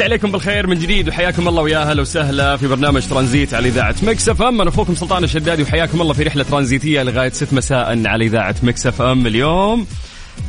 [0.00, 3.94] مسى عليكم بالخير من جديد وحياكم الله ويا أهلا وسهلا في برنامج ترانزيت على إذاعة
[4.02, 4.60] مكس إف إم.
[4.60, 8.86] أنا أخوكم سلطان الشدادي وحياكم الله في رحلة ترانزيتية لغاية 6 مساء على إذاعة مكس
[8.86, 9.26] إف إم.
[9.26, 9.86] اليوم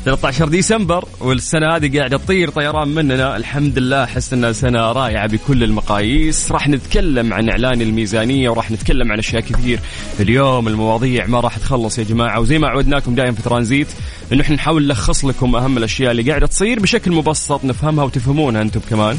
[0.06, 3.38] 13 ديسمبر والسنة هذه قاعدة تطير طيران مننا.
[3.38, 6.52] الحمد لله احس إنها سنة رائعة بكل المقاييس.
[6.52, 9.80] راح نتكلم عن إعلان الميزانية وراح نتكلم عن أشياء كثير.
[10.19, 13.88] اليوم المواضيع ما راح تخلص يا جماعة وزي ما عودناكم دائما في ترانزيت
[14.34, 18.80] انه إحنا نحاول نلخص لكم أهم الأشياء اللي قاعدة تصير بشكل مبسط نفهمها وتفهمونها أنتم
[18.89, 19.17] كمان.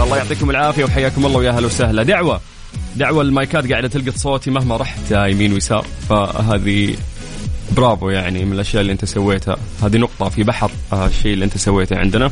[0.00, 2.02] الله يعطيكم العافية وحياكم الله ويا أهلا وسهلا.
[2.02, 2.40] دعوة
[2.96, 5.86] دعوة المايكات قاعدة تلقط صوتي مهما رحت يمين ويسار.
[6.08, 6.94] فهذه
[7.76, 9.56] برافو يعني من الأشياء اللي أنت سويتها.
[9.82, 12.30] هذه نقطة في بحر آه، الشيء اللي أنت سويته عندنا.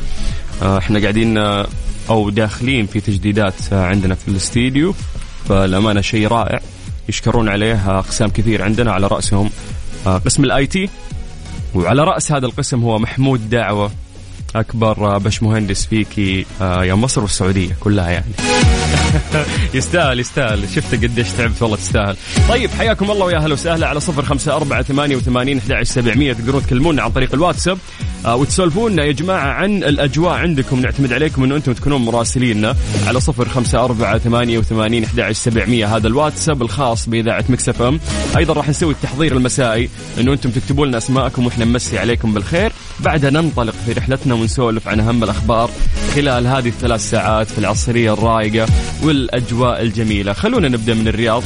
[0.61, 1.67] آه، إحنا قاعدين آه،
[2.09, 4.93] أو داخلين في تجديدات عندنا في الاستديو.
[5.49, 6.59] فالأمانة شيء رائع.
[7.09, 9.49] يشكرون عليه أقسام كثير عندنا على رأسهم.
[10.05, 10.89] قسم ال IT.
[11.75, 13.91] وعلى رأس هذا القسم هو محمود دعوة.
[14.55, 18.31] أكبر بش مهندس فيكي آه، يا مصر والسعودية كلها يعني.
[19.73, 20.69] يستاهل يستاهل.
[20.75, 22.15] شفت قديش تعبت والله تستاهل.
[22.49, 26.33] طيب حياكم الله ويا أهلا وسهلا على صفر خمسة أربعة ثمانية وثمانين أحد سبعمية.
[26.33, 27.77] تقدرون تكلمونا عن طريق الواتساب
[28.25, 30.79] آه وتسولفونا يا جماعة عن الأجواء عندكم.
[30.79, 32.75] نعتمد عليكم أنه أنتم تكونون مراسليننا
[33.07, 35.95] على صفر خمسة أربعة ثمانية وثمانين سبعمية.
[35.95, 37.99] هذا الواتساب الخاص بإذاعة مكسف أم.
[38.37, 39.89] أيضا راح نسوي التحضير المسائي
[40.19, 42.71] أنه أنتم تكتبوا لنا أسماءكم وإحنا نمسي عليكم بالخير.
[42.99, 45.69] بعدها ننطلق في رحلتنا ونسولف عن أهم الأخبار
[46.15, 48.67] خلال هذه الثلاث ساعات في العصرية الرايقة
[49.03, 50.33] والأجواء الجميلة.
[50.33, 51.43] خلونا نبدأ من الرياض.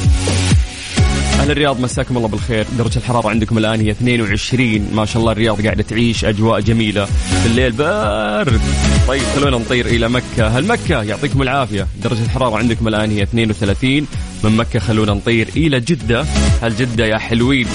[1.46, 2.66] أهل الرياض مساكم الله بالخير.
[2.78, 7.46] درجة الحرارة عندكم الآن هي 22 ما شاء الله الرياض قاعدة تعيش أجواء جميلة في
[7.46, 8.60] الليل بارد
[9.08, 10.48] طيب خلونا نطير إلى مكة.
[10.48, 11.86] هل مكة؟ يعطيكم العافية.
[12.02, 14.06] درجة الحرارة عندكم الآن هي 32
[14.44, 16.26] من مكة خلونا نطير إلى جدة.
[16.62, 17.66] هل جدة يا حلوين؟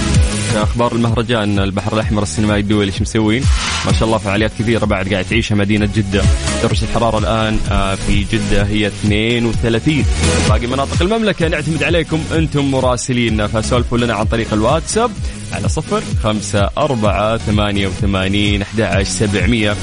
[0.56, 3.44] أخبار المهرجان البحر الأحمر السينمائي الدولي إيش مسوين؟
[3.86, 6.24] ما شاء الله فعاليات كثيرة بعد قاعد تعيشها مدينة جدة.
[6.64, 10.06] درجه الحرارة الآن آه، في جدة هي 32
[10.50, 15.12] باقي مناطق المملكة نعتمد عليكم أنتم مراسلينا فسولفوا لنا عن طريق الواتساب
[15.54, 19.76] على صفر خمسة أربعة ثمانية وثمانين أحد عشر سبعمية.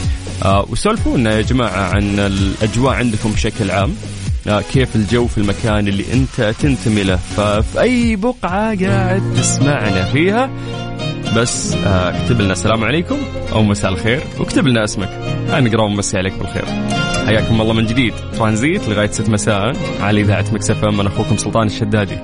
[0.44, 3.94] آه، وسولفونا يا جماعة عن الأجواء عندكم بشكل عام.
[4.48, 7.18] آه، كيف الجو في المكان اللي أنت تنتمي له.
[7.36, 10.50] ففي أي بقعة قاعد تسمعنا فيها
[11.38, 13.18] بس آه، اكتب لنا السلام عليكم
[13.52, 15.08] أو مساء الخير واكتب لنا اسمك.
[15.50, 16.64] نقرا ونمسي عليك بالخير.
[17.26, 18.14] حياكم الله من جديد.
[18.38, 21.00] ترانزيت لغاية 6 مساء على إذاعة مكسف إم.
[21.00, 22.18] أنا أخوكم سلطان الشدادي.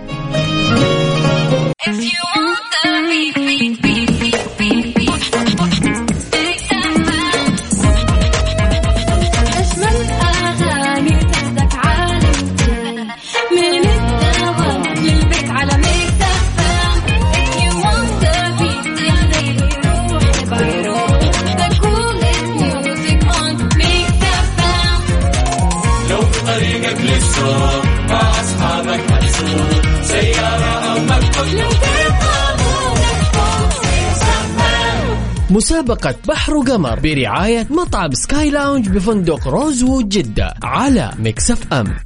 [35.54, 41.96] مسابقة بحر وقمر برعاية مطعم سكاي لاونج بفندق روزوود جدة على مكس أف أم.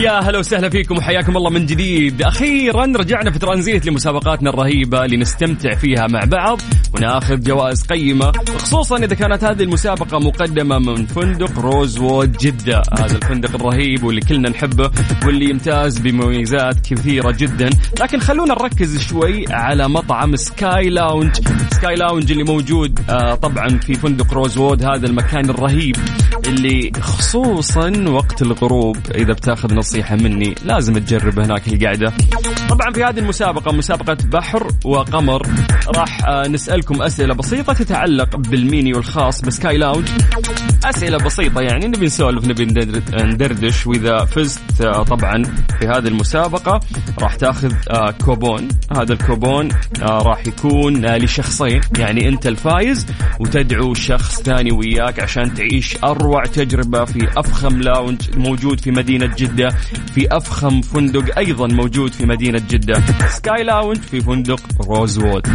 [0.00, 2.22] يا هلا وسهلا فيكم وحياكم الله من جديد.
[2.22, 6.60] أخيرا رجعنا في ترانزيت لمسابقاتنا الرهيبة اللي نستمتع فيها مع بعض
[6.94, 12.82] وناخذ جوائز قيمة خصوصا إذا كانت هذه المسابقة مقدمة من فندق روزوود جدة.
[12.98, 14.90] هذا الفندق الرهيب واللي كلنا نحبه
[15.26, 17.70] واللي يمتاز بمميزات كثيرة جدا.
[18.00, 21.32] لكن خلونا نركز شوي على مطعم سكاي لاونج.
[21.70, 25.96] سكاي لاونج اللي موجود آه طبعا في فندق روزوود هذا المكان الرهيب
[26.46, 32.12] اللي خصوصا وقت الغروب إذا بتاخذ نصيحة مني لازم تجرب هناك القعده
[32.68, 35.46] طبعا في هذه المسابقة مسابقة بحر وقمر
[35.96, 40.08] راح آه، نسألكم أسئلة بسيطة تتعلق بالمينيو الخاص بسكاي لاونج.
[40.84, 43.86] أسئلة بسيطة يعني نبي نسولف نبي ندر- ندردش.
[43.86, 45.42] وإذا فزت آه، طبعا
[45.80, 46.80] في هذه المسابقة
[47.18, 48.68] راح تاخذ آه، كوبون.
[48.96, 49.68] هذا الكوبون
[50.02, 51.80] راح يكون لشخصين.
[51.98, 53.06] يعني أنت الفايز
[53.40, 59.68] وتدعو شخص ثاني وياك عشان تعيش أروع تجربة في أفخم lounge موجود في مدينة جدة.
[60.14, 65.46] في أفخم فندق أيضا موجود في مدينة جدة سكاي لاونج في فندق روزوود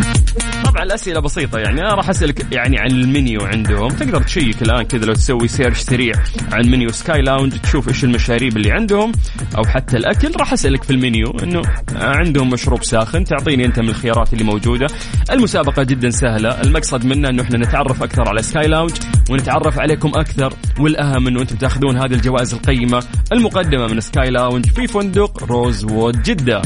[0.66, 3.88] طبعا الأسئلة بسيطة يعني أنا راح أسألك يعني عن المنيو عندهم.
[3.88, 6.14] تقدر تشيك الآن كذا لو تسوي search سريع
[6.52, 9.12] عن منيو سكاي لاونج تشوف إيش المشاريب اللي عندهم
[9.58, 10.32] أو حتى الأكل.
[10.40, 11.62] راح أسألك في المنيو إنه
[11.96, 14.88] عندهم مشروب ساخن تعطيني أنت من الخيارات اللي موجودة.
[15.32, 18.92] المسابقة جدا سهلة المقصد منها إنه إحنا نتعرف أكثر على سكاي لاونج
[19.30, 24.88] ونتعرف عليكم أكثر والأهم إنه أنتم تأخذون هذه الجوائز القيمة المقدمة من سكاي لاونج في
[24.88, 26.62] فندق روزوود جدة.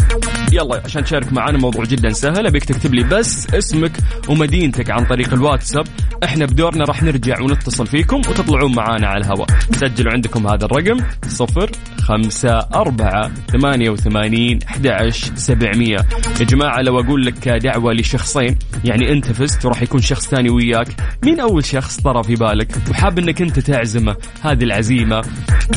[0.52, 3.92] يلا عشان تشارك معنا موضوع جدا سهل أبيك تكتب لي بس اسمك
[4.30, 5.88] ومدينتك عن طريق الواتساب.
[6.24, 9.48] إحنا بدورنا راح نرجع ونتصل فيكم وتطلعون معانا على الهواء.
[9.72, 10.98] سجلوا عندكم هذا الرقم
[11.28, 15.98] صفر خمسة أربعة ثمانية وثمانين أحد سبعمية.
[16.40, 18.56] يا جماعة لو أقول لك دعوة لشخصين
[18.86, 20.88] يعني أنت فزت وراح يكون شخص ثاني وياك.
[21.24, 24.16] مين أول شخص طرى في بالك؟ وحاب أنك أنت تعزمه.
[24.42, 25.22] هذه العزيمة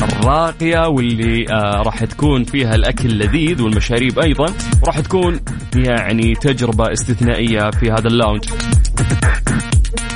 [0.01, 4.45] الراقية واللي آه راح تكون فيها الأكل لذيذ والمشاريب أيضا
[4.83, 5.39] وراح تكون
[5.75, 8.43] يعني تجربة استثنائية في هذا ال lounge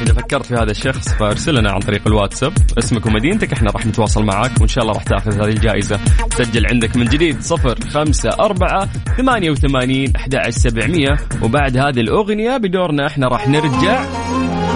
[0.02, 2.54] إذا فكرت في هذا الشخص فأرسل لنا عن طريق الواتساب.
[2.78, 6.00] اسمك ومدينتك إحنا راح نتواصل معك وإن شاء الله راح تأخذ هذه الجائزة.
[6.34, 11.18] سجل عندك من جديد صفر خمسة أربعة ثمانية وثمانين أحد سبعمية.
[11.42, 14.06] وبعد هذه الأغنية بدورنا إحنا راح نرجع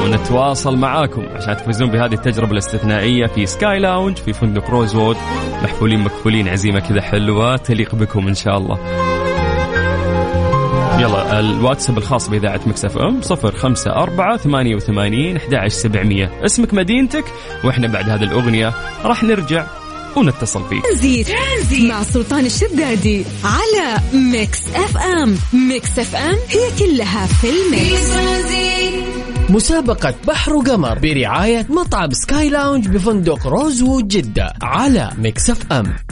[0.04, 5.18] ونتواصل معاكم عشان تفوزون بهذه التجربة الاستثنائية في سكاي لاونج في فندق روزوود.
[5.64, 7.58] محفولين مكفولين عزيمة كذا حلوة.
[7.58, 8.80] تليق بكم إن شاء الله.
[11.00, 16.32] يلا الواتساب الخاص بإذاعة مكس أف أم صفر خمسة أربعة ثمانية وثمانين أحد سبعمية.
[16.46, 17.26] اسمك مدينتك
[17.64, 19.66] وإحنا بعد هذه الأغنية راح نرجع
[20.16, 20.84] ونتصل فيك.
[20.84, 21.28] ترانزيت.
[21.90, 25.38] مع سلطان الشدادي على ميكس إف إم.
[25.70, 28.16] ميكس إف إم هي كلها في ال mix
[29.50, 36.05] مسابقة بحر وقمر برعاية مطعم سكاي لاونج بفندق روزوود جدة على مكس أف أم.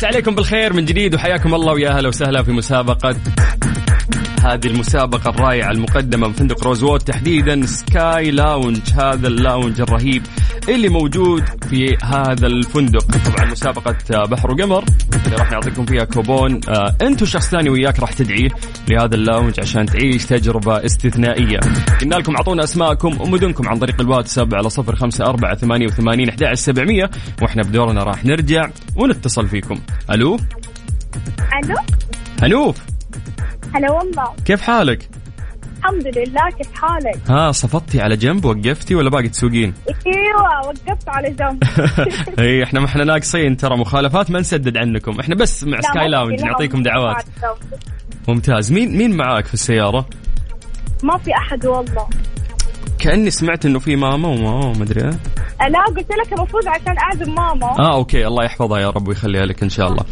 [0.00, 3.16] مسى عليكم بالخير من جديد وحياكم الله ويا أهلا وسهلا في مسابقة.
[4.44, 10.22] هذه المسابقة الرائعة المقدمة من فندق روزوود تحديدا سكاي لاونج هذا ال lounge الرهيب
[10.68, 13.04] اللي موجود في هذا الفندق.
[13.04, 14.84] طبعا مسابقة بحر وقمر
[15.26, 16.60] اللي راح نعطيكم فيها كوبون.
[16.68, 18.48] آه انت وشخص ثاني وياك راح تدعيه.
[18.90, 21.60] لهذا ال lounge عشان تعيش تجربة استثنائية.
[22.00, 26.54] قلنا لكم أعطونا أسماءكم ومدنكم عن طريق الواتساب على صفر خمسة أربعة ثمانية وثمانين أحد
[26.54, 27.10] سبعمية.
[27.42, 29.80] وإحنا بدورنا راح نرجع ونتصل فيكم.
[30.10, 30.36] ألو؟
[31.64, 31.76] ألو؟
[32.42, 32.78] هنوف
[33.74, 34.34] هلا والله.
[34.44, 35.08] كيف حالك؟
[35.78, 39.74] الحمد لله كيف حالك؟ ها صفطتي على جنب وقفتي ولا باقي تسوقين؟
[40.06, 41.62] إيوه وقفت على جنب.
[42.38, 46.40] إي إحنا ما إحنا ناقصين ترى مخالفات ما نسدد عنكم، إحنا بس مع سكاي لاونج
[46.40, 47.24] لا، نعطيكم دعوات.
[48.34, 50.06] ممتاز، مين مين معاك في السيارة؟
[51.02, 52.08] ما في أحد والله
[52.98, 55.20] كأني سمعت إنه في ماما وماما ما أدري إيه.
[55.68, 59.62] لا قلت لك المفروض عشان أعزم ماما آه okay الله يحفظها يا رب ويخليها لك
[59.62, 60.04] إن شاء الله.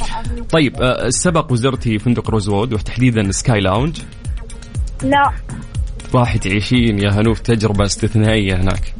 [0.51, 4.01] طيب آه سبق وزرتي فندق روزوود وتحديدا سكاي لاونج
[5.03, 5.33] لا
[6.15, 8.95] راح تعيشين يا هنوف تجربة استثنائية هناك.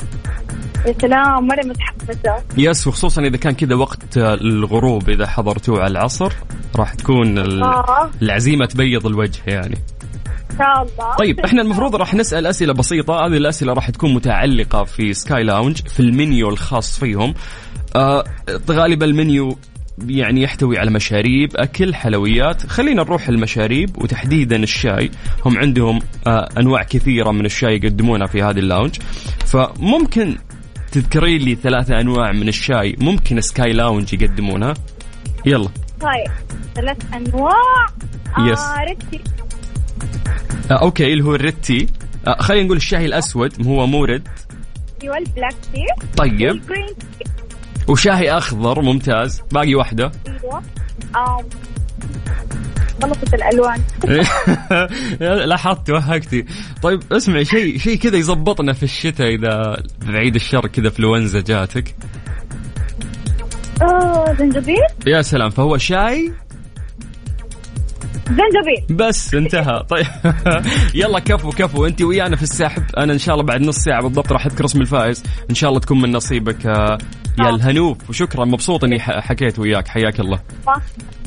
[0.87, 2.45] يا سلام مره متحمسة.
[2.59, 6.33] yes وخصوصا إذا كان كذا وقت آه، الغروب إذا حضرتوه على العصر
[6.77, 8.11] راح تكون ال- آه.
[8.23, 9.79] العزيمة تبيض الوجه يعني.
[10.59, 11.17] شاء الله.
[11.19, 13.15] طيب إحنا المفروض راح نسأل أسئلة بسيطة.
[13.27, 17.35] هذه الأسئلة راح تكون متعلقة في Sky Lounge في المنيو الخاص فيهم.
[17.97, 18.25] آه
[18.71, 19.59] غالبا المنيو
[20.07, 22.67] يعني يحتوي على مشاريب أكل حلويات.
[22.67, 25.11] خلينا نروح المشاريب وتحديدا الشاي.
[25.45, 28.95] هم عندهم آه أنواع كثيرة من الشاي يقدمونها في هذه ال lounge.
[29.47, 30.37] فممكن
[30.93, 34.75] تذكري لي ثلاثة أنواع من الشاي ممكن Sky Lounge يقدمونها؟
[35.47, 35.69] يلا.
[36.01, 36.33] طيب
[36.75, 37.87] ثلاث أنواع.
[38.39, 38.59] yes.
[38.59, 39.21] آه red tea
[40.71, 41.87] آه okay اللي هو ال red tea.
[42.27, 44.29] آه خلينا نقول الشاي الأسود هو مورد.
[45.03, 45.85] أيوه ال black tea.
[46.17, 46.63] طيب.
[46.69, 47.28] tea.
[47.89, 49.43] وشاهي أخضر ممتاز.
[49.53, 50.13] باقي واحدة.
[50.27, 50.63] أيوه
[53.35, 53.83] الألوان.
[55.49, 56.45] لاحظت توهقتي.
[56.83, 61.95] طيب اسمعي شيء شيء كذا يزبطنا في الشتاء إذا بعيد الشر كذا فلونزا جاتك.
[63.83, 64.77] آه زنجبيل؟
[65.07, 66.33] يا سلام فهو شاي
[68.29, 68.97] زنجبيل.
[68.97, 69.35] بس.
[69.35, 69.85] انتهى.
[69.89, 70.07] طيب.
[70.95, 71.87] يلا كفو كفو.
[71.87, 72.83] انت ويانا في السحب.
[72.99, 75.23] أنا ان شاء الله بعد نص ساعة بالضبط راح اذكر اسم الفائز.
[75.51, 76.67] ان شاء الله تكون من نصيبك.
[76.67, 76.99] آه،
[77.41, 78.11] يا الهنوف.
[78.11, 78.45] وشكرا.
[78.45, 79.89] مبسوط اني حكيت وياك.
[79.89, 80.41] حياك الله.
[80.67, 80.83] صح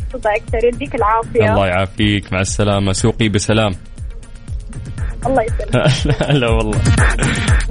[0.05, 1.51] مبسوطة أكثر يديك العافية.
[1.53, 2.34] الله يعافيك.
[2.34, 2.93] مع السلامة.
[2.93, 3.72] سوقي بسلام.
[5.27, 6.29] الله يسلمك.
[6.29, 6.81] لا والله.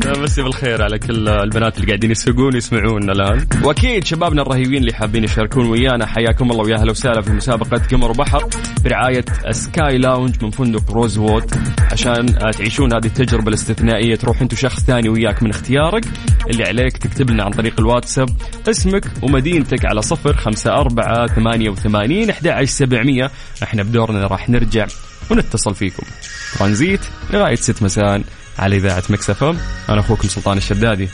[0.22, 3.46] مسي بالخير على كل البنات اللي قاعدين يسوقون ويسمعونا الآن.
[3.64, 8.10] وأكيد شبابنا الرهيبين اللي حابين يشاركون ويانا حياكم الله ويا أهلا وسهلا في مسابقة قمر
[8.10, 8.44] وبحر
[8.84, 11.54] برعايه Sky Lounge من فندق Rosewood
[11.92, 16.04] عشان تعيشون هذه التجربة الاستثنائية تروح أنت وشخص ثاني وياك من اختيارك.
[16.50, 18.28] اللي عليك تكتب لنا عن طريق الواتساب
[18.68, 23.30] اسمك ومدينتك على صفر خمسة أربعة ثمانية وثمانين أحد عشر سبعمية.
[23.62, 24.86] إحنا بدورنا راح نرجع.
[25.30, 26.02] ونتصل فيكم
[26.58, 28.22] ترانزيت لغاية ست مساء
[28.58, 29.58] على إذاعة Mix FM
[29.88, 31.08] أنا أخوكم سلطان الشدادي.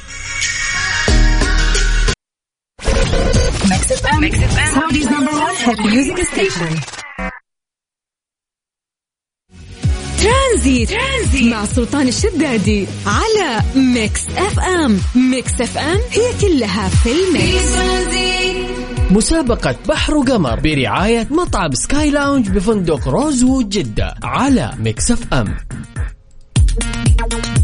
[10.23, 10.91] Transit.
[10.91, 18.76] Transit مع سلطان الشدادي على Mix FM Mix FM هي كلها في ال mix
[19.11, 25.57] مسابقة بحر وقمر برعاية مطعم Sky Lounge بفندق Rosewood جدة على Mix FM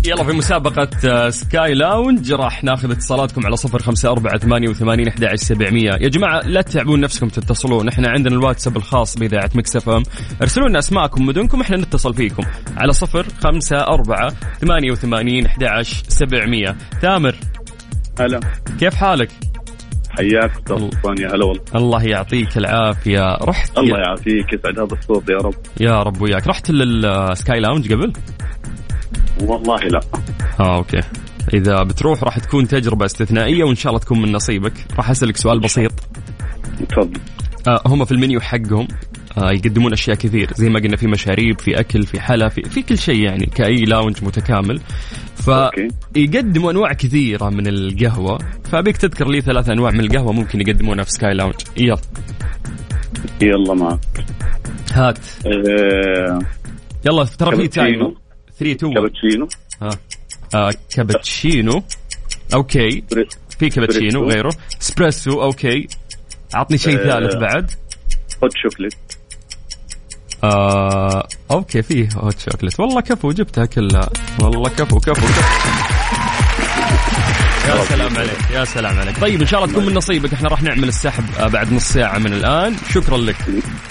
[0.06, 5.08] يلا في مسابقة آه، Sky Lounge راح ناخذ اتصالاتكم على صفر خمسة أربعة ثمانية وثمانين
[5.08, 5.90] أحد عشر سبعمية.
[6.00, 7.88] يا جماعة لا تتعبون نفسكم تتصلون.
[7.88, 10.02] إحنا عندنا الواتساب الخاص بإذاعة Mix FM
[10.42, 12.42] ارسلوا لنا أسماءكم مدنكم إحنا نتصل فيكم.
[12.76, 16.76] على صفر خمسة أربعة ثمانية وثمانين أحد عشر سبعمية.
[17.02, 17.36] تامر.
[18.20, 18.40] هلا.
[18.80, 19.51] كيف حالك؟
[20.12, 21.62] حياك أستاذ سلطان يا هلا والله.
[21.74, 23.34] الله يعطيك العافية.
[23.34, 25.54] رحت الله يعافيك يسعد هذا الصوت يا رب.
[25.80, 26.46] يا رب وياك.
[26.46, 28.12] رحت لل Sky Lounge قبل؟
[29.40, 30.00] والله لا.
[30.60, 31.00] آه okay.
[31.54, 34.72] إذا بتروح راح تكون تجربة استثنائية وإن شاء الله تكون من نصيبك.
[34.96, 35.92] راح أسألك سؤال بسيط.
[36.88, 37.20] تفضل.
[37.68, 38.88] آه هم في المنيو حقهم.
[39.38, 40.50] آه يقدمون أشياء كثير.
[40.54, 43.46] زي ما قلنا في مشاريب في أكل في حلا في, في كل شيء يعني.
[43.46, 44.80] كأي lounge متكامل.
[45.36, 48.38] فيقدموا أنواع كثيرة من القهوة.
[48.64, 51.54] فأبيك تذكر لي ثلاث أنواع من القهوة ممكن يقدمونها في Sky Lounge.
[51.76, 51.98] يلا.
[53.42, 54.00] يلا معك.
[54.92, 55.18] هات.
[55.46, 56.38] آه
[57.06, 57.94] يلا ترى في time.
[57.94, 58.16] كابتشينو
[58.58, 59.48] 3 2 1 كابتشينو.
[59.82, 59.98] آه.
[60.54, 61.82] آه كابتشينو.
[62.54, 63.04] okay.
[63.58, 64.24] في كابتشينو اسبريسو.
[64.24, 64.52] غيره.
[64.82, 65.86] اسبريسو okay.
[66.54, 67.04] عطني شيء آه.
[67.04, 67.70] ثالث بعد.
[68.44, 68.94] hot chocolate
[70.44, 72.80] آه okay فيه hot chocolate.
[72.80, 74.08] والله كفو جبتها كلها
[74.40, 75.81] والله كفو كفو كفو.
[77.68, 79.20] يا سلام عليك يا سلام عليك.
[79.20, 80.32] طيب إن شاء الله تكون من نصيبك.
[80.32, 82.74] إحنا راح نعمل السحب آه، بعد نص ساعة من الآن.
[82.90, 83.36] شكرا لك.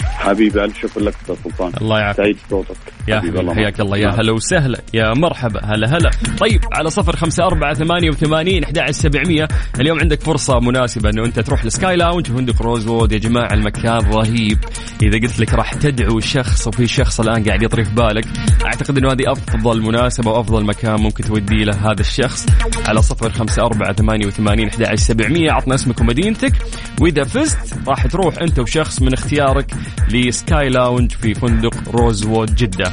[0.04, 1.72] حبيبي ألف شكر لك أستاذ سلطان.
[1.80, 2.24] الله يعافيك.
[2.24, 2.76] سعيد صوتك
[3.08, 3.98] يا حبيبي، حياك الله.
[3.98, 4.08] يا.
[4.08, 4.80] هلا وسهلا.
[4.94, 5.60] يا مرحبا.
[5.64, 6.10] هلا هلا.
[6.38, 9.48] طيب على صفر خمسة أربعة ثمانية وثمانين أحد سبعمية.
[9.80, 13.52] اليوم عندك فرصة مناسبة أنه أنت تروح ل Sky Lounge في فندق Rosewood يا جماعة
[13.52, 14.58] المكان رهيب.
[15.02, 18.24] إذا قلت لك راح تدعو شخص وفي شخص الآن قاعد يطري في بالك
[18.64, 22.46] أعتقد أنه هذه أفضل مناسبة وأفضل مكان ممكن تودي له هذا الشخص.
[22.86, 25.52] على صفر خمسة أربعة ثمانية وثمانين أحد سبعمية.
[25.52, 26.52] عطنا اسمك ومدينتك.
[27.00, 29.74] وإذا فزت راح تروح أنت وشخص من اختيارك
[30.10, 32.92] ل Sky Lounge في فندق Rosewood جدة.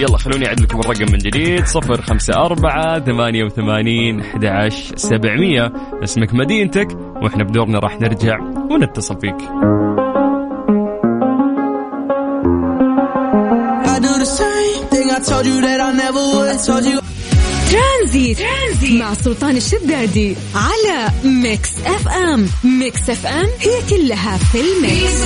[0.00, 1.64] يلا خلوني أعد لكم الرقم من جديد.
[1.64, 5.72] صفر خمسة أربعة ثمانية وثمانين أحد سبعمية.
[6.04, 6.88] اسمك مدينتك
[7.22, 8.38] وإحنا بدورنا راح نرجع
[8.70, 9.36] ونتصل فيك.
[13.84, 13.98] I
[15.14, 16.58] I told you that I never would.
[16.64, 17.01] Told you
[17.72, 18.38] Transit.
[18.38, 19.00] Transit.
[19.00, 22.46] مع سلطان الشدادي على Mix FM.
[22.64, 25.22] Mix FM هي كلها في ال mix.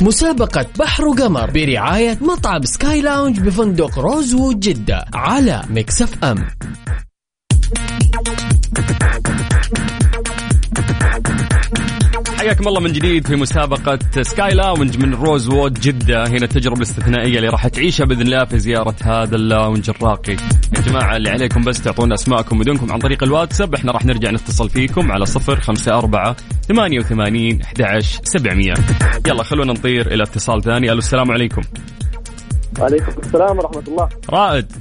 [0.00, 6.46] مسابقة بحر وقمر برعاية مطعم Sky Lounge بفندق Rosewood جدة على Mix FM.
[12.44, 16.26] حياكم الله من جديد في مسابقة Sky Lounge من Rosewood جدة.
[16.26, 20.32] هنا التجربة الاستثنائية اللي راح تعيشها بإذن الله في زيارة هذا ال lounge الراقي.
[20.76, 23.74] يا جماعة اللي عليكم بس تعطونا أسماءكم ومدنكم عن طريق الواتساب.
[23.74, 26.36] إحنا راح نرجع نتصل فيكم على صفر خمسة أربعة
[26.68, 28.74] ثمانية وثمانين أحد عشر سبعمية.
[29.26, 30.92] يلا خلونا نطير إلى اتصال ثاني.
[30.92, 31.62] ألو السلام عليكم.
[32.80, 34.08] وعليكم السلام ورحمة الله.
[34.30, 34.72] رائد.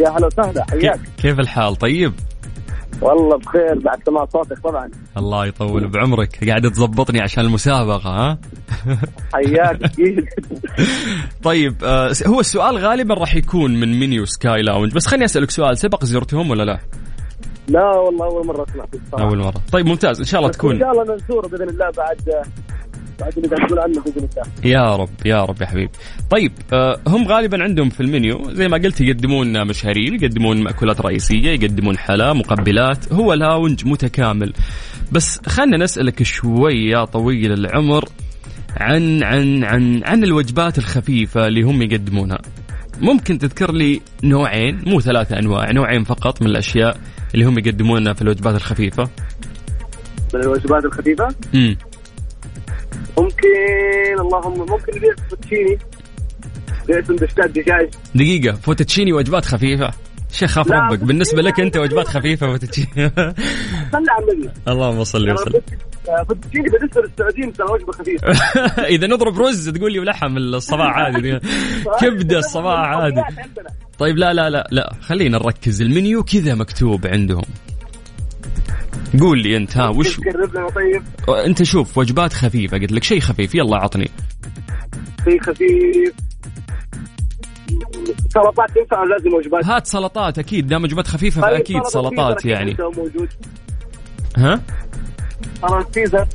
[0.00, 1.00] يا هلا وسهلا حياك.
[1.22, 2.12] كيف الحال؟ طيب.
[3.00, 4.90] والله بخير بعد سماع صوتك طبعا.
[5.16, 6.48] الله يطول بعمرك.
[6.48, 8.38] قاعد تضبطني عشان المسابقة ها؟
[9.34, 9.82] حياك.
[9.84, 10.24] أكيد
[11.44, 15.78] طيب آه هو السؤال غالبا راح يكون من منيو سكاي لاونج بس خليني أسألك سؤال
[15.78, 16.78] سبق زرتهم ولا لا؟
[17.68, 18.84] لا والله أول مرة أسمع.
[19.24, 19.54] أول مرة.
[19.72, 22.44] طيب ممتاز إن شاء الله تكون إن شاء الله نزور بإذن الله بعد
[23.20, 25.92] بعد اللي قاعد تقول عنه باذن الله يا رب يا رب يا حبيبي
[26.30, 31.50] طيب آه، هم غالبا عندهم في المنيو زي ما قلت يقدمون مشاريب يقدمون مأكولات رئيسية
[31.50, 34.52] يقدمون حلا مقبلات هو لاونج متكامل.
[35.12, 38.04] بس خلنا نسألك شوي يا طويل العمر
[38.76, 42.38] عن عن عن عن الوجبات الخفيفة اللي هم يقدمونها.
[43.00, 46.96] ممكن تذكر لي نوعين مو ثلاثة أنواع نوعين فقط من الأشياء
[47.34, 49.10] اللي هم يقدمونها في الوجبات الخفيفة؟
[50.34, 51.76] من الوجبات الخفيفة؟ امم
[53.18, 53.48] ممكن
[54.20, 55.78] اللهم ممكن نبيع فوتشيني.
[57.38, 59.90] دجاج دقيقة فوتوتشيني وجبات خفيفة.
[60.32, 60.98] شيخ خاف ربك.
[60.98, 65.60] بالنسبة لك أنت وجبات خفيفة فوتوتشيني صلى على النبي اللهم صل وسلم.
[66.28, 68.28] فوتشيني بالنسبة للسعوديين ترى وجبة خفيفة.
[68.94, 71.38] إذا نضرب رز تقول لي ولحم الصباح عادي.
[72.00, 73.20] كبدة الصباح عادي.
[73.20, 73.70] عندنا.
[73.98, 74.92] طيب لا لا لا لا.
[75.00, 75.82] خلينا نركز.
[75.82, 77.44] المنيو كذا مكتوب عندهم.
[79.20, 81.02] قول لي أنت ها وش تقرب لنا طيب
[81.46, 84.10] أنت شوف وجبات خفيفة قلت لك شيء خفيف يلا عطني
[85.24, 86.12] في خفيف.
[88.28, 92.76] سلطات ينفع لازم وجبات؟ هات سلطات أكيد دام وجبات خفيفة طيب، فأكيد سلطات يعني.
[94.36, 94.60] ها؟
[95.62, 96.26] سلطة سيزر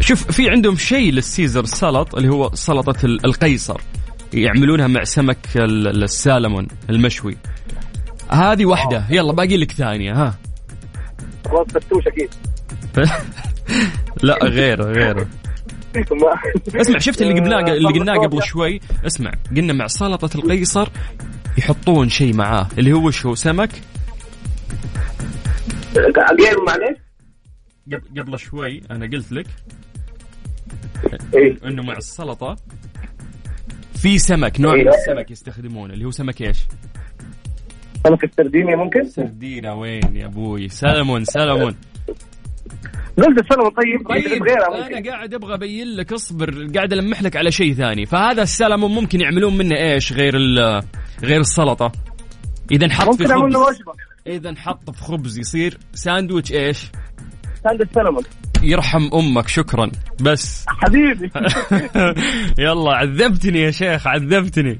[0.00, 3.80] شوف في عندهم شيء للسيزر سلط اللي هو سلطة ال- القيصر.
[4.34, 7.36] يعملونها مع سمك ال- السالمون المشوي.
[8.28, 10.34] هذه واحدة يلا باقي لك ثانية ها.
[11.74, 12.30] فتوش أكيد.
[14.22, 15.26] لا غيره غيره.
[16.76, 18.42] اسمع شفت اللي قبلناه اللي سلطة قلناه قبل.
[18.42, 20.88] شوي؟ اسمع قلنا مع سلطة القيصر
[21.58, 23.70] يحطون شيء معاه اللي هو وش هو سمك؟
[26.40, 26.98] غير معلش
[27.92, 29.46] قبل- قبل شوي أنا قلت لك
[31.34, 31.56] إيه.
[31.64, 32.56] إنه مع السلطة
[33.94, 36.58] في سمك نوع من السمك يستخدمونه اللي هو سمك إيش؟
[38.06, 41.74] سمك السرديني ممكن سردينة وين يا أبوي سلمون سلمون
[43.16, 47.36] قلت السلمون طيب طيب غيرها ممكن أنا قاعد أبغى ابين لك اصبر قاعد ألمح لك
[47.36, 48.06] على شيء ثاني.
[48.06, 50.82] فهذا السلمون ممكن يعملون منه إيش؟ غير ال-
[51.22, 51.92] غير السلطة.
[52.70, 53.56] إذا نحط في خبز.
[54.26, 56.90] إذا نحط في خبز يصير ساندويتش إيش؟
[57.94, 58.22] سلمون
[58.62, 59.90] يرحم أمك شكرا.
[60.20, 60.64] بس.
[60.68, 61.30] حبيبي.
[62.64, 64.78] يلا عذبتني يا شيخ عذبتني.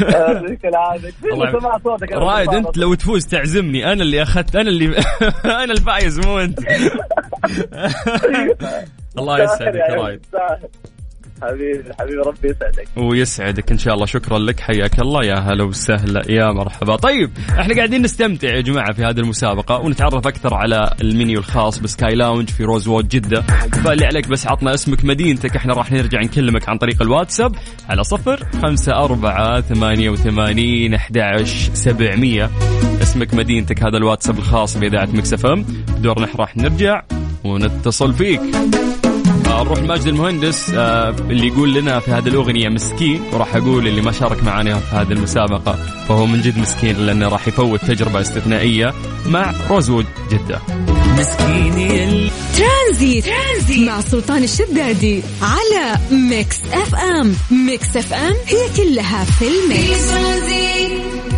[0.00, 1.12] يعطيك العافية.
[2.18, 2.48] رايد.
[2.48, 3.92] أنت لو تفوز تعزمني.
[3.92, 4.96] أنا اللي أخذت أنا اللي
[5.44, 6.58] أنا الفايز مو أنت.
[9.18, 10.26] الله يسعدك رايد.
[11.42, 12.88] حبيبي حبيبي ربي يسعدك.
[12.96, 14.06] ويسعدك إن شاء الله.
[14.06, 14.60] شكرا لك.
[14.60, 15.24] حياك الله.
[15.24, 16.22] يا هلا وسهلا.
[16.28, 16.96] يا مرحبا.
[16.96, 21.87] طيب إحنا قاعدين نستمتع يا جماعة في هذه المسابقة ونتعرف أكثر على المنيو الخاص ب
[21.87, 23.40] Sky Lounge في Rosewood جدة.
[23.84, 25.56] فاللي عليك بس عطنا اسمك مدينتك.
[25.56, 27.56] إحنا راح نرجع نكلمك عن طريق الواتساب
[27.88, 31.42] على صفر خمسة أربعة ثمانية وثمانين أحد
[31.74, 32.50] سبعمية.
[33.02, 35.64] اسمك مدينتك هذا الواتساب الخاص بإذاعة Mix FM
[35.98, 37.02] بدورنا راح نرجع
[37.44, 38.40] ونتصل فيك.
[39.62, 44.12] نروح لماجد المهندس آه، اللي يقول لنا في هذه الأغنية مسكين وراح أقول اللي ما
[44.12, 45.72] شارك معنا في هذه المسابقة
[46.08, 48.94] فهو من جد مسكين لأنه راح يفوت تجربة استثنائية
[49.26, 50.60] مع Rosewood جدة.
[52.56, 53.24] Transit.
[53.24, 53.88] Transit.
[53.88, 57.34] مع سلطان الشدادي على Mix FM.
[57.50, 60.10] Mix FM هي كلها في ال mix.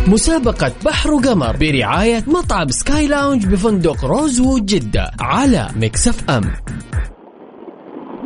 [0.07, 6.53] مسابقة بحر وقمر برعاية مطعم Sky Lounge بفندق Rosewood جدة على Mix FM.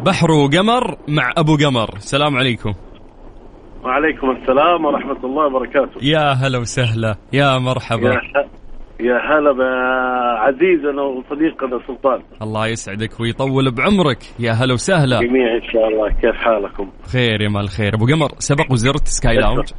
[0.05, 1.95] بحر وقمر مع أبو قمر.
[1.95, 2.73] السلام عليكم.
[3.83, 5.97] وعليكم السلام ورحمة الله وبركاته.
[6.01, 7.15] يا هلا وسهلا.
[7.33, 8.07] يا مرحبا.
[8.09, 8.45] يا ح-
[8.99, 12.21] يا هلا بعزيزنا وصديقنا سلطان.
[12.41, 14.17] الله يسعدك ويطول بعمرك.
[14.39, 15.19] يا هلا وسهلا.
[15.19, 16.09] جميع إن شاء الله.
[16.09, 17.95] كيف حالكم؟ خير يا مال خير.
[17.95, 19.73] أبو قمر سبق وزرت سكاي لاونج؟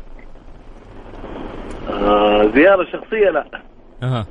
[1.90, 3.44] آه زيارة شخصية لا.
[4.02, 4.26] أها.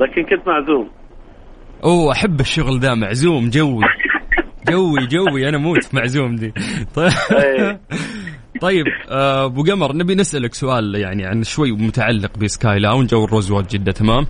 [0.00, 0.88] لكن كنت معزوم.
[1.84, 2.94] أوه أحب الشغل ذا.
[2.94, 3.84] معزوم جوي.
[4.68, 6.52] جوي جوي أنا موت معزوم دي.
[6.94, 7.12] طيب.
[7.32, 7.80] إيه.
[8.60, 13.24] طيب آه، أبو قمر نبي نسألك سؤال يعني عن شوي متعلق ب Sky Lounge أو
[13.24, 14.26] ال Rosewood جدة تمام؟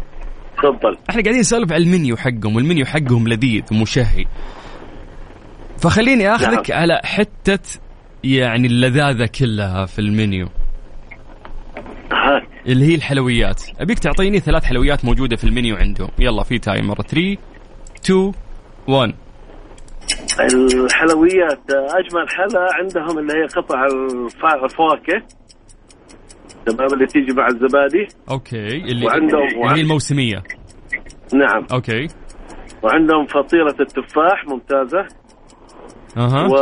[0.58, 0.96] تفضل.
[1.10, 4.24] إحنا قاعدين نسولف على المنيو حقهم والمنيو حقهم لذيذ ومشهي.
[5.78, 6.80] فخليني آخذك نعم.
[6.80, 7.80] على حتة
[8.24, 10.48] يعني اللذاذة كلها في المنيو.
[12.66, 13.62] اللي هي الحلويات.
[13.80, 16.08] أبيك تعطيني ثلاث حلويات موجودة في المنيو عندهم.
[16.18, 17.36] يلا في timer 3
[18.04, 18.32] 2
[18.88, 19.14] 1
[20.40, 23.84] الحلويات أجمل حلا عندهم اللي هي قطع
[24.64, 25.22] الفواكه
[26.66, 28.08] تمام اللي تيجي مع الزبادي.
[28.30, 30.42] okay اللي وعندهم- اللي هي الموسمية.
[31.34, 31.66] نعم.
[31.72, 32.06] okay.
[32.82, 35.06] وعندهم فطيرة التفاح ممتازة.
[36.16, 36.46] أها.
[36.46, 36.56] و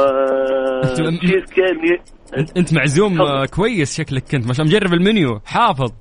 [0.83, 2.03] تشيز كيك
[2.39, 5.93] انت أنت معزوم كويس شكلك كنت ما مجرب المنيو حافظ.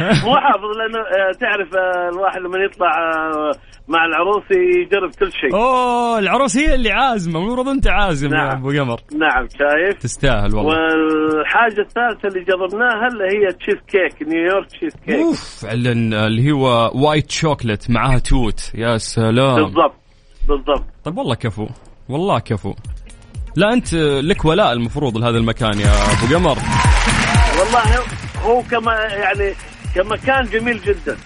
[0.00, 3.52] مو حافظ لأنه آه، تعرف آه، الواحد لما يطلع آه،
[3.88, 5.54] مع العروس يجرب كل شيء.
[5.54, 8.56] أوه العروس هي اللي عازمة المفروض أنت عازم يا نعم.
[8.56, 9.00] أبو قمر.
[9.12, 10.64] نعم شايف؟ تستاهل والله.
[10.64, 15.14] والحاجة الثالثة اللي جربناها اللي هي تشيز كيك نيويورك تشيز كيك.
[15.14, 18.72] أوف اللي هو white chocolate معاها توت.
[18.74, 19.56] يا سلام.
[19.56, 19.94] بالضبط
[20.48, 20.84] بالضبط.
[21.04, 21.66] طيب والله كفو
[22.08, 22.74] والله كفو.
[23.56, 26.56] لا أنت لك ولاء المفروض لهذا المكان يا أبو قمر.
[27.60, 29.52] والله هو كما يعني
[29.94, 31.16] كمكان جميل جدا.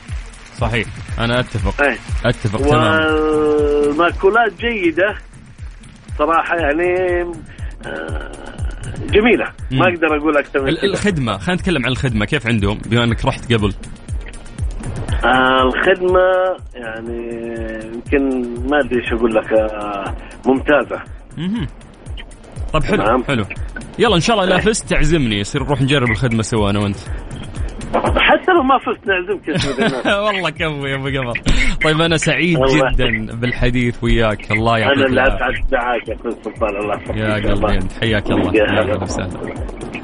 [0.58, 0.86] صحيح.
[1.18, 1.82] أنا أتفق.
[1.84, 1.96] إيه.
[2.24, 3.12] أتفق تماما.
[3.12, 5.16] والمأكولات جيدة
[6.18, 7.22] صراحة يعني
[7.86, 8.32] آه،
[9.10, 9.44] جميلة.
[9.70, 9.82] ما مم.
[9.82, 10.90] أقدر أقول أكثر من ال- كذا.
[10.90, 12.24] الخدمة خلينا نتكلم عن الخدمة.
[12.24, 13.74] كيف عندهم؟ بما إنك رحت قبل.
[15.24, 16.20] آه، الخدمة
[16.74, 17.30] يعني
[17.94, 21.02] يمكن ما أدري إيش أقول لك آه، ممتازة.
[21.38, 21.66] مهم.
[22.72, 23.24] طيب حلو نعم.
[23.24, 23.44] حلو
[23.98, 26.96] يلا إن شاء الله لا فزت تعزمني يصير نروح نجرب الخدمة سوا أنا وأنت
[28.16, 30.06] حتى لو ما فزت نعزمك الناس.
[30.26, 31.38] والله كفو يا أبو قمر
[31.84, 32.58] طيب أنا سعيد.
[32.58, 37.16] جدا بالحديث وياك الله يعطيك أنا اللي العافية أسعد دعاك يا أخوي سلطان الله يحفظك
[37.16, 37.34] يا.
[37.34, 38.80] قلبي حياك الله يا يا هلا.
[38.92, 39.30] أهلا وسهلا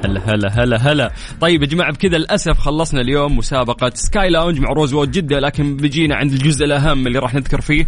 [0.05, 1.11] هلا هلا هلا هلا.
[1.41, 6.15] طيب يا جماعة بكذا للأسف خلصنا اليوم مسابقة Sky Lounge مع Rosewood جدة لكن بيجينا
[6.15, 7.87] عند الجزء الأهم اللي راح نذكر فيه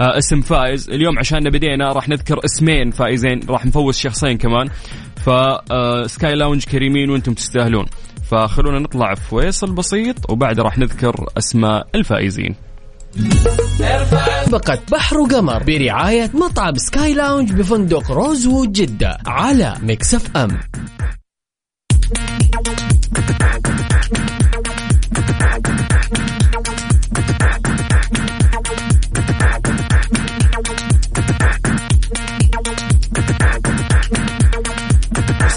[0.00, 4.68] آه اسم فائز اليوم عشان بدينا راح نذكر اسمين فائزين راح نفوز شخصين كمان.
[5.16, 7.86] ف آه، Sky Lounge كريمين وأنتم تستاهلون.
[8.30, 12.54] فخلونا نطلع في فاصل بسيط وبعد راح نذكر اسماء الفائزين.
[13.16, 20.60] مسابقة بحر وقمر برعاية مطعم Sky Lounge بفندق Rosewood جدة على Mix FM.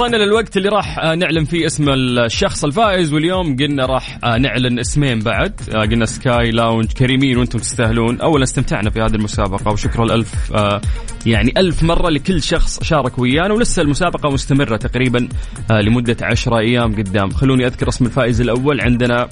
[0.04, 4.80] وصلنا للوقت اللي راح آه، نعلن فيه اسم الشخص الفائز واليوم قلنا راح آه، نعلن
[4.80, 5.62] اسمين بعد.
[5.76, 8.22] آه، قلنا Sky Lounge كريمين وأنتم تستاهلون.
[8.22, 10.24] اولا استمتعنا في هذه المسابقة وشكرا
[10.56, 10.82] آه،
[11.26, 13.54] يعني ألف مرة لكل شخص شارك ويانا.
[13.54, 15.28] ولسه المسابقة مستمرة تقريبا
[15.72, 17.30] لمدة عشرة أيام قدام.
[17.30, 18.82] خلوني أذكر اسم الفائز الأول.
[18.82, 19.28] عندنا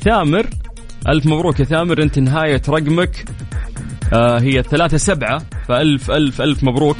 [0.00, 0.46] ثامر.
[1.08, 3.24] ألف مبروك يا ثامر أنت نهاية رقمك.
[4.14, 6.96] هي ثلاثة سبعة فألف ألف ألف مبروك.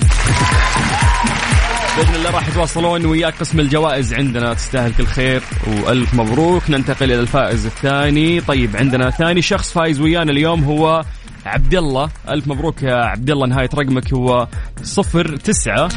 [1.97, 4.55] بإذن الله راح يتواصلون وياك قسم الجوائز عندنا.
[4.55, 6.71] تستاهل كل خير وألف مبروك.
[6.71, 8.41] ننتقل إلى الفائز الثاني.
[8.41, 11.05] طيب عندنا ثاني شخص فايز ويانا اليوم هو
[11.47, 14.49] عبد الله ألف مبروك يا عبد الله نهاية رقمك هو
[14.83, 15.89] صفر تسعة.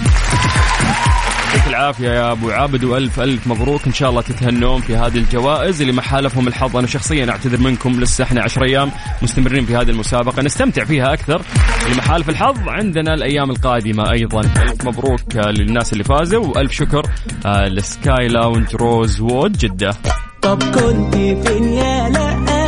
[1.67, 3.86] يعطيك العافية يا أبو عابد وألف ألف مبروك.
[3.88, 6.77] إن شاء الله تتهنون في هذه الجوائز اللي ما حالفهم الحظ.
[6.77, 10.41] أنا شخصيا أعتذر منكم لسه إحنا عشر أيام مستمرين في هذه المسابقة.
[10.41, 11.41] نستمتع فيها أكثر
[11.86, 14.41] اللي ما حالف الحظ عندنا الأيام القادمة أيضا.
[14.41, 17.06] ألف مبروك للناس اللي فازوا وألف شكر
[17.45, 19.95] آه، ل Sky Lounge Rosewood جدة.
[20.41, 22.67] طب كنت فين يا لا لا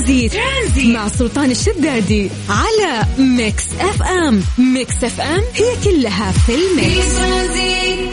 [0.00, 4.42] ترانزيت مع سلطان الشدادي على Mix FM.
[4.58, 8.07] Mix FM هي كلها في ال mix.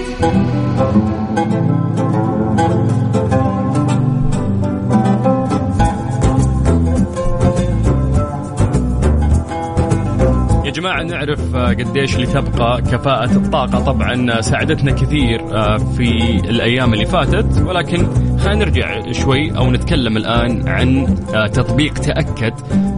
[10.75, 13.79] جماعة نعرف آه، قديش اللي تبقى كفاءة الطاقة.
[13.79, 16.09] طبعا آه، ساعدتنا كثير آه، في
[16.49, 18.07] الأيام اللي فاتت ولكن
[18.45, 22.53] خلينا نرجع شوي أو نتكلم الآن عن آه، تطبيق تأكد.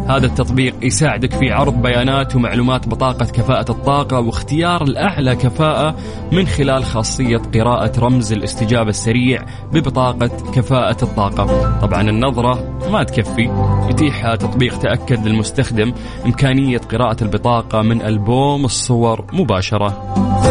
[0.10, 5.96] هذا التطبيق يساعدك في عرض بيانات ومعلومات بطاقة كفاءة الطاقة واختيار الأعلى كفاءة
[6.32, 11.80] من خلال خاصية قراءة رمز الاستجابة السريع ببطاقة كفاءة الطاقة.
[11.80, 13.50] طبعا النظرة ما تكفي.
[13.90, 15.94] يتيح تطبيق تأكد للمستخدم
[16.26, 20.47] إمكانية قراءة البطاقة من ألبوم الصور مباشرة.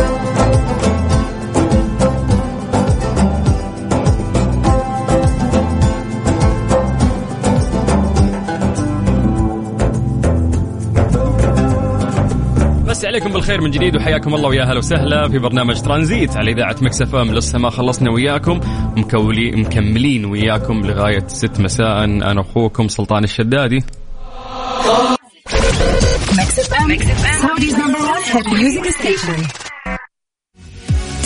[13.47, 17.35] بالخير من جديد وحياكم الله ويا هلا وسهلا في برنامج ترانزيت على إذاعة Mix FM.
[17.35, 18.61] لسه ما خلصنا وياكم.
[18.97, 22.05] مكولي مكملين وياكم لغاية 6 مساء.
[22.05, 23.85] أنا أخوكم سلطان الشدادي.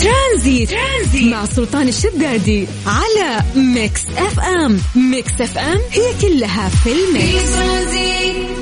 [0.01, 0.69] ترانزيت.
[1.31, 4.77] مع سلطان الشدادي على Mix FM.
[4.95, 7.81] Mix FM هي كلها في ال mix.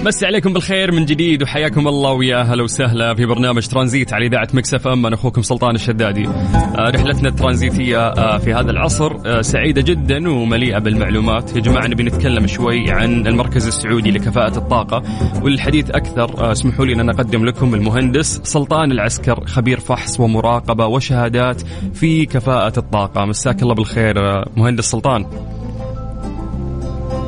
[0.04, 4.48] بس عليكم بالخير من جديد وحياكم الله ويا هلا وسهلا في برنامج ترانزيت على إذاعة
[4.54, 5.06] Mix FM.
[5.06, 6.28] أنا أخوكم سلطان الشدادي.
[6.28, 11.56] آه، رحلتنا الترانزيتية آه، في هذا العصر آه، سعيدة جدا ومليئة بالمعلومات.
[11.56, 15.04] يا جماعة نبي نتكلم شوي عن المركز السعودي لكفاءة الطاقة.
[15.44, 20.88] والحديث أكثر اسمحوا لي أن أقدم لكم المهندس سلطان العسكر خبير فحص ومراقبة
[21.30, 21.62] وشهادات
[21.94, 23.26] في كفاءة الطاقة.
[23.26, 24.16] مساك الله بالخير
[24.58, 25.26] مهندس سلطان.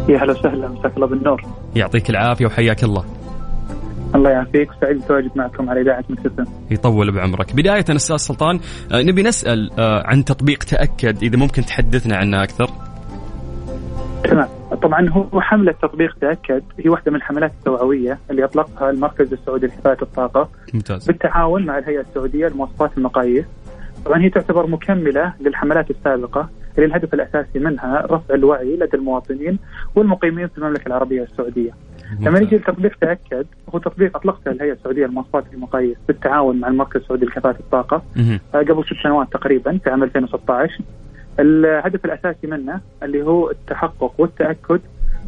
[0.09, 1.41] يا هلا وسهلا مساك الله بالنور.
[1.75, 3.05] يعطيك العافية وحياك الله.
[4.15, 7.55] الله يعافيك وسعيد التواجد معكم على إذاعة مكسفه يطول بعمرك.
[7.55, 8.59] بداية أستاذ سلطان
[8.91, 12.69] آه، نبي نسأل آه، عن تطبيق تأكد إذا ممكن تحدثنا عنه أكثر.
[14.23, 14.47] تمام.
[14.83, 19.97] طبعا هو حملة تطبيق تأكد هي واحدة من الحملات التوعوية اللي أطلقها المركز السعودي لحمايه
[20.01, 20.49] الطاقة.
[20.73, 21.07] ممتاز.
[21.07, 23.45] بالتعاون مع الهيئة السعودية لمواصفات المقاييس.
[24.05, 29.59] طبعا هي تعتبر مكملة للحملات السابقة اللي الهدف الأساسي منها رفع الوعي لدى المواطنين
[29.95, 31.71] والمقيمين في المملكة العربية السعودية.
[32.19, 37.25] لما نجي لتطبيق تأكد هو تطبيق أطلقته الهيئه السعودية لمواصفات المقاييس بالتعاون مع المركز السعودي
[37.25, 38.01] لكفاءة الطاقة.
[38.55, 40.79] آه، قبل ست سنوات تقريبا في عام 2016
[41.39, 44.79] الهدف الأساسي منه اللي هو التحقق والتأكد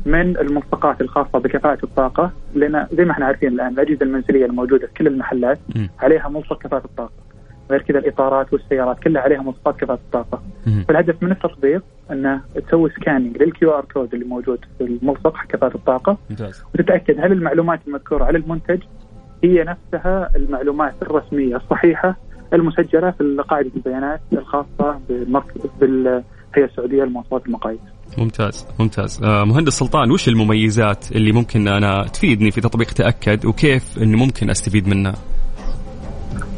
[0.06, 4.94] من الملصقات الخاصة بكفاءة الطاقة لأن زي ما إحنا عارفين الآن الأجهزة المنزلية الموجودة في
[4.94, 5.60] كل المحلات.
[6.00, 7.23] عليها ملصق كفاءة الطاقة
[7.74, 10.42] غير كذا الإطارات والسيارات كلها عليها ملصقات كفاءه الطاقه.
[10.88, 15.76] فالهدف من التطبيق إنه تسوي scanning لل QR code اللي موجود في الملصق حق كفاءه
[15.76, 16.18] الطاقة.
[16.30, 16.64] ممتاز.
[16.76, 18.80] وتتأكد هل المعلومات المذكورة على المنتج
[19.44, 22.18] هي نفسها المعلومات الرسمية الصحيحة
[22.54, 25.00] المسجلة في قاعدة البيانات الخاصة
[25.80, 26.24] بالهيئة
[26.58, 27.80] السعودية لمواصفات المقاييس.
[28.18, 29.24] ممتاز ممتاز.
[29.24, 34.50] آه، مهندس سلطان وش المميزات اللي ممكن أنا تفيدني في تطبيق تأكد؟ وكيف انه ممكن
[34.50, 35.14] أستفيد منها؟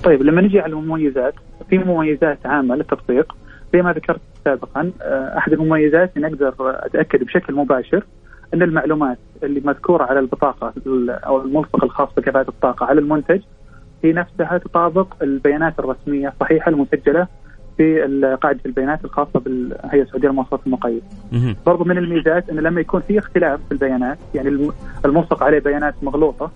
[0.05, 1.33] طيب لما نجي على المميزات
[1.69, 3.35] في مميزات عامة للتطبيق
[3.73, 8.03] زي ما ذكرت سابقا آه، أحد المميزات إني أقدر أتأكد بشكل مباشر
[8.53, 13.41] إن المعلومات اللي مذكورة على البطاقة ال- أو الملصق الخاص بكفاءة الطاقة على المنتج
[14.03, 17.27] هي نفسها تطابق البيانات الرسمية الصحيحة المسجلة
[17.77, 18.01] في
[18.41, 21.01] قاعدة البيانات الخاصة بالهيئة السعودية للمواصفات المقيده.
[21.65, 24.73] برضو من الميزات انه لما يكون في اختلاف في البيانات يعني الم-
[25.05, 26.51] الملصق عليه بيانات مغلوطة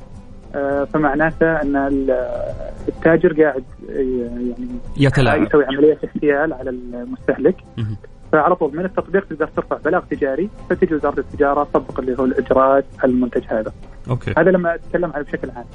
[0.94, 2.26] فمعناته أن ال-
[2.88, 4.56] التاجر قاعد ي- يعني
[4.98, 7.56] يتلاعب يسوي عملية احتيال على المستهلك.
[8.32, 12.86] فعلى طول من التطبيق تقدر ترفع بلاغ تجاري فتجي وزارة التجارة تطبق اللي هو الإجراءات
[13.04, 13.72] على المنتج هذا.
[14.10, 15.66] أوكي هذا لما أتكلم عنه بشكل عام.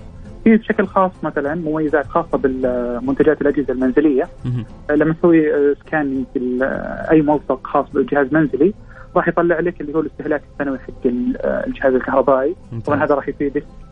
[0.45, 4.65] في بشكل خاص مثلا مميزات خاصة بالمنتجات الأجهزة المنزلية مهم.
[4.91, 6.25] لما تسوي آه، سكان
[7.11, 8.75] أي ملصق خاص بجهاز منزلي
[9.17, 12.55] راح يطلع لك اللي هو الاستهلاك السنوي حق ال- آه، الجهاز الكهربائي
[12.87, 13.05] طبعا.
[13.05, 13.84] هذا راح يفيدك آه،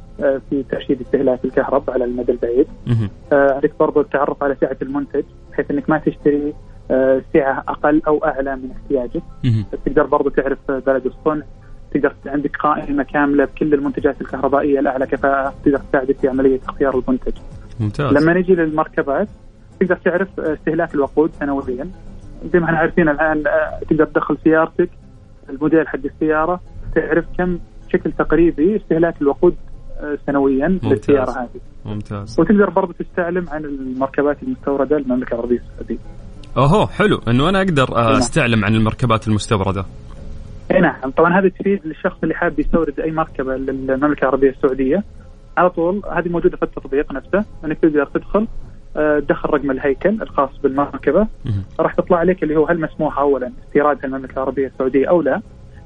[0.51, 2.67] في ترشيد استهلاك الكهرب على المدى البعيد.
[2.87, 3.11] مهم.
[3.33, 6.55] آه، عليك برضو التعرف على سعة المنتج بحيث إنك ما تشتري
[6.91, 9.23] آه، سعة أقل أو أعلى من احتياجك.
[9.85, 11.45] تقدر برضو تعرف بلد الصنع.
[11.95, 15.55] تقدر عندك قائمة كاملة بكل المنتجات الكهربائية الاعلى كفاءة.
[15.65, 17.33] تقدر تساعدك في عملية اختيار المنتج.
[17.81, 18.13] ممتاز.
[18.13, 19.29] لما نجي للمركبات
[19.81, 21.89] تقدر تعرف استهلاك الوقود سنويا.
[22.53, 24.91] زي ما إحنا عارفين الآن آه، تقدر تدخل سيارتك
[25.51, 26.61] الموديل حق السيارة
[26.95, 29.72] تعرف كم بشكل تقريبي استهلاك الوقود آه،
[30.27, 30.93] سنويا ممتاز.
[30.93, 31.61] للسياره هذه.
[31.85, 32.41] ممتاز.
[32.41, 35.99] وتقدر برضه تستعلم عن المركبات المستوردة للمملكة العربيه السعودية.
[36.57, 37.21] أوهو حلو.
[37.29, 38.17] إنه أنا أقدر آه، نعم.
[38.17, 39.85] أستعلم عن المركبات المستوردة.
[40.71, 41.11] اي نعم.
[41.11, 45.05] طبعا هذا تفيد للشخص اللي حاب يستورد أي مركبة للمملكة العربيه السعودية.
[45.57, 47.45] على طول هذه موجودة في التطبيق نفسه.
[47.65, 48.47] إنك تقدر تدخل
[48.97, 51.27] آه، تدخل رقم الهيكل الخاص بالمركبة.
[51.81, 55.41] راح تطلع لك اللي هو هل مسموح اولا استيرادها المملكة العربيه السعودية أو لا.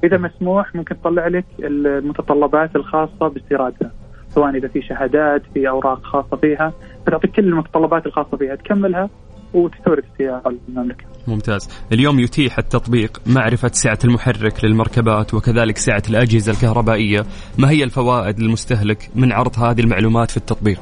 [0.05, 3.91] إذا مسموح ممكن تطلع لك المتطلبات الخاصة باستيرادها.
[4.37, 6.73] سواء إذا في شهادات في أوراق خاصة فيها
[7.07, 9.09] فتعطيك كل المتطلبات الخاصة فيها تكملها
[9.55, 11.05] وتستورد السيارة للمملكة.
[11.29, 11.85] ممتاز.
[11.93, 17.21] اليوم يتيح التطبيق معرفة سعة المحرك للمركبات وكذلك سعة الأجهزة الكهربائية.
[17.59, 20.81] ما هي الفوائد للمستهلك من عرض هذه المعلومات في التطبيق؟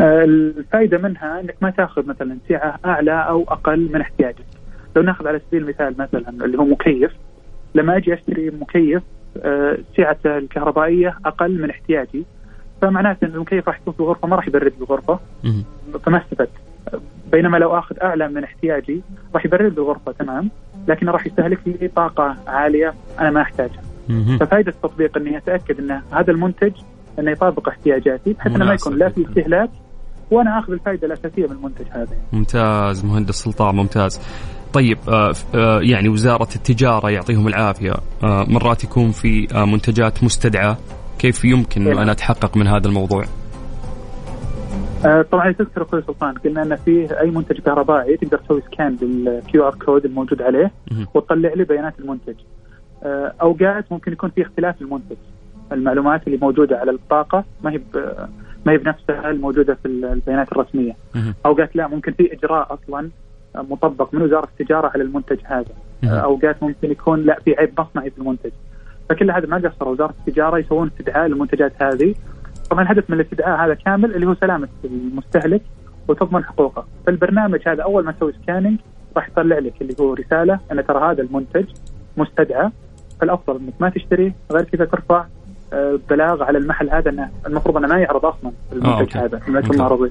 [0.00, 4.44] آه، الفائده منها إنك ما تأخذ مثلا سعة أعلى أو أقل من احتياجك.
[4.96, 7.12] لو ناخذ على سبيل المثال مثلا اللي هو مكيف
[7.74, 9.02] لما أجي أشتري مكيف
[9.96, 12.24] سعته الكهربائية أقل من احتياجي
[12.82, 15.18] فمعناته ان المكيف راح يكون في الغرفه ما راح يبرد الغرفة.
[16.04, 16.50] فما استفدت.
[17.32, 19.02] بينما لو آخذ أعلى من احتياجي
[19.34, 20.50] راح يبرد الغرفة تمام
[20.88, 23.82] لكن راح يستهلك لي طاقة عالية أنا ما أحتاجها.
[24.40, 26.72] ففائدة التطبيق إني أتأكد إن هذا المنتج
[27.18, 29.26] إنه يطابق احتياجاتي بحيث إنه ما يكون لا في.
[29.28, 29.70] استهلاك
[30.30, 32.16] وأنا آخذ الفائدة الأساسية من المنتج هذا.
[32.32, 34.20] ممتاز مهندس سلطان ممتاز
[34.74, 40.76] طيب آه آه يعني وزارة التجارة يعطيهم العافية آه مرات يكون في منتجات مستدعاة
[41.18, 42.02] كيف يمكن أنه نعم.
[42.02, 43.24] أنا أتحقق من هذا الموضوع
[45.32, 49.74] طبعا تذكر أخوي سلطان قلنا أن في أي منتج كهربائي تقدر تسوي scan لل QR
[49.74, 50.72] code الموجود عليه.
[51.14, 52.34] وتطلع لي بيانات المنتج.
[53.42, 55.16] أوقات ممكن يكون في اختلاف المنتج.
[55.72, 57.80] المعلومات اللي موجودة على البطاقه ما هي
[58.66, 60.96] ما هي بنفسها الموجودة في البيانات الرسمية.
[61.46, 63.10] أوقات لا ممكن في إجراء أصلا
[63.56, 65.74] مطبق من وزاره التجارة على المنتج هذا.
[66.04, 68.50] اوقات ممكن يكون لا في عيب مصنعي في المنتج.
[69.08, 72.14] فكل هذا ما قصر وزارة التجارة يسوون استدعاء للمنتجات هذه.
[72.70, 75.62] طبعا الهدف من الاستدعاء هذا كامل اللي هو سلامة المستهلك
[76.08, 76.86] وتضمن حقوقه.
[77.06, 78.78] فالبرنامج هذا أول ما تسوي scanning
[79.16, 81.64] راح يطلع لك اللي هو رسالة أن ترى هذا المنتج
[82.16, 82.70] مستدعى
[83.20, 85.24] فالأفضل إنك ما تشتريه غير كذا ترفع
[85.72, 89.18] آه، بلاغ على المحل هذا إنه المفروض إنه ما يعرض أصلا المنتج okay.
[89.18, 89.78] هذا أوكي.
[89.78, 90.10] معروض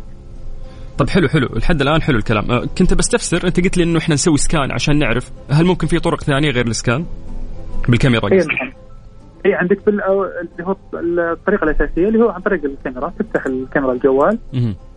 [0.98, 1.48] طب حلو حلو.
[1.56, 2.52] لحد الآن حلو الكلام.
[2.52, 6.00] أه، كنت بستفسر أنت قلت لي إنه إحنا نسوي scan عشان نعرف هل ممكن في
[6.00, 7.06] طرق ثانية غير ال scan؟
[7.90, 8.38] بالكاميرا اي.
[8.38, 8.74] نعم.
[9.46, 10.76] اي عندك بال اللي هو
[11.34, 14.40] الطريقة الأساسية اللي هو عن طريق الكاميرا تفتح الكاميرا الجوال.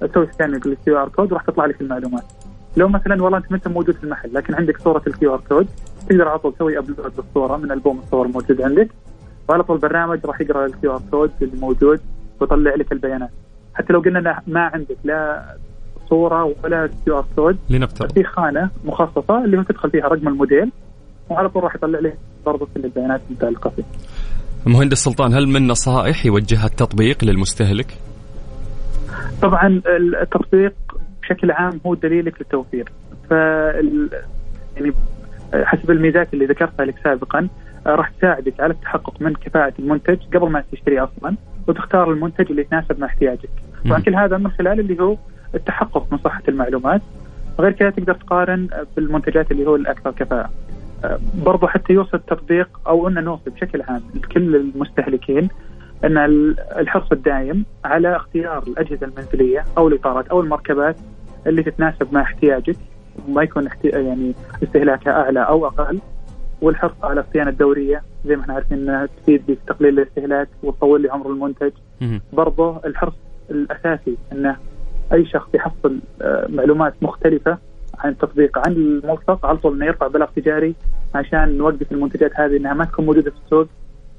[0.01, 2.25] تسوي scan لل QR code وراح تطلع لك المعلومات.
[2.77, 5.69] لو مثلا والله أنت ما أنت موجود في المحل لكن عندك صورة ال QR code
[6.09, 8.89] تقدر على طول تسوي upload للصوره من ألبوم الصور الموجود عندك
[9.49, 12.01] وعلى طول البرنامج راح يقرأ ال QR code اللي موجود
[12.41, 13.31] ويطلع لك البيانات.
[13.75, 15.45] حتى لو قلنا ما عندك لا
[16.11, 20.73] صورة ولا QR code لنفترض في خانة مخصصة اللي هو تدخل فيها رقم الموديل
[21.31, 23.83] وعلى طول راح يطلع لك برضه كل البيانات المتعلقه فيه
[24.67, 27.99] مهندس سلطان هل من نصائح يوجهها التطبيق للمستهلك؟
[29.43, 29.83] طبعا
[30.23, 30.75] التطبيق
[31.23, 32.93] بشكل عام هو دليلك للتوفير.
[33.31, 33.31] ف
[34.77, 34.93] يعني
[35.55, 37.49] حسب الميزات اللي ذكرتها لك سابقا
[37.87, 41.37] راح تساعدك على التحقق من كفاءة المنتج قبل ما تشتريه أصلا
[41.69, 43.49] وتختار المنتج اللي يتناسب مع احتياجك.
[43.85, 45.17] طبعا كل هذا من خلال اللي هو
[45.55, 47.03] التحقق من صحة المعلومات
[47.61, 50.51] غير كذا تقدر تقارن بالمنتجات اللي هو الاكثر كفاءة.
[51.05, 55.49] آه، برضو حتى يوصل التطبيق أو إنه نوصل بشكل عام لكل المستهلكين
[56.05, 60.97] إن ال- الحرص الدائم على اختيار الأجهزة المنزلية أو الإطارات أو المركبات
[61.47, 62.77] اللي تتناسب مع احتياجك
[63.29, 63.89] وما يكون احتي...
[63.89, 64.33] يعني
[64.63, 66.01] استهلاكها أعلى أو أقل
[66.63, 71.31] والحرص على الصيانة الدورية زي ما إحنا عارفين إنها تفيد بتقليل الاستهلاك وتطول لي عمر
[71.31, 71.71] المنتج.
[72.33, 73.15] برضه الحرص
[73.51, 74.57] الأساسي إنه
[75.13, 77.59] أي شخص يحصل آه، معلومات مختلفة
[77.99, 80.75] عن التطبيق عن الملصق على طول إنه يرفع بلاغ تجاري
[81.15, 83.67] عشان نوقف المنتجات هذه إنها ما تكون موجودة في السوق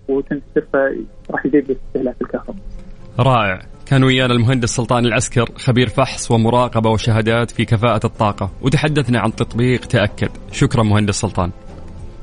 [0.08, 2.56] وتنتشر فراح يزيد استهلاك الكهرباء.
[3.19, 9.36] رائع كان ويانا المهندس سلطان العسكر خبير فحص ومراقبة وشهادات في كفاءة الطاقة وتحدثنا عن
[9.36, 11.52] تطبيق تأكد شكرا مهندس سلطان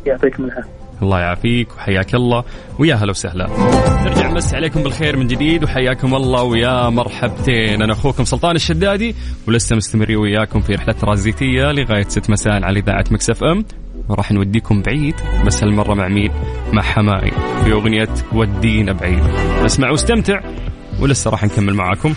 [0.07, 0.84] يعطيكم العافية.
[1.03, 2.45] الله يعافيك وحياك الله.
[2.79, 3.47] ويا هلا وسهلا.
[4.05, 7.83] نرجع نمسي عليكم بالخير من جديد وحياكم الله ويا مرحبتين.
[7.83, 9.15] أنا أخوكم سلطان الشدادي
[9.49, 13.65] ولسه مستمرين وياكم في رحلة ترانزيتية لغاية 6 مساء على إذاعة Mix FM.
[14.09, 15.15] وراح نوديكم بعيد
[15.47, 16.31] بس هالمرة مع مين؟
[16.73, 17.31] مع حماي
[17.65, 19.25] في أغنية ودينا بعيد.
[19.65, 20.41] اسمع واستمتع
[21.01, 22.15] ولسه راح نكمل معاكم.